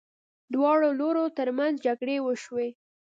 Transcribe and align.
دواړو 0.53 0.87
لورو 0.99 1.23
ترمنځ 1.37 1.73
جګړې 1.85 2.17
وشوې. 2.21 2.69